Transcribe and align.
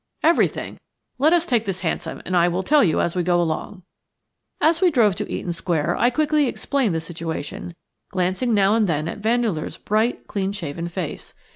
"Everything. 0.23 0.79
Let 1.19 1.31
us 1.31 1.45
take 1.45 1.65
this 1.65 1.81
hansom, 1.81 2.23
and 2.25 2.35
I 2.35 2.47
will 2.47 2.63
tell 2.63 2.83
you 2.83 2.99
as 3.01 3.15
we 3.15 3.21
go 3.21 3.39
along." 3.39 3.83
As 4.59 4.81
we 4.81 4.89
drove 4.89 5.15
to 5.17 5.31
Eaton 5.31 5.53
Square 5.53 5.95
I 5.97 6.09
quickly 6.09 6.47
explained 6.47 6.95
the 6.95 6.99
situation, 6.99 7.75
glancing 8.09 8.51
now 8.51 8.73
and 8.73 8.87
then 8.89 9.07
at 9.07 9.19
Vandeleur's 9.19 9.77
bright, 9.77 10.25
clean 10.25 10.53
shaven 10.53 10.87
face. 10.87 11.35